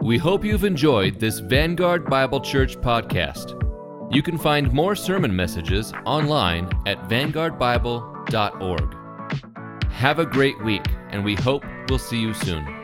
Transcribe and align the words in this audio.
We 0.00 0.16
hope 0.16 0.44
you've 0.44 0.64
enjoyed 0.64 1.18
this 1.18 1.40
Vanguard 1.40 2.08
Bible 2.08 2.40
Church 2.40 2.76
podcast. 2.76 3.60
You 4.14 4.22
can 4.22 4.38
find 4.38 4.72
more 4.72 4.94
sermon 4.94 5.34
messages 5.34 5.92
online 6.06 6.70
at 6.86 7.08
vanguardbible.org. 7.08 9.90
Have 9.90 10.20
a 10.20 10.26
great 10.26 10.62
week, 10.62 10.86
and 11.10 11.24
we 11.24 11.34
hope 11.34 11.64
we'll 11.88 11.98
see 11.98 12.20
you 12.20 12.32
soon. 12.32 12.77